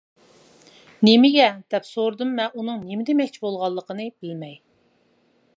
[1.01, 4.61] -نېمىگە؟ -دەپ سورىدىم مەن ئۇنىڭ نېمە دېمەكچى بولغانلىقىنى بىلمەي.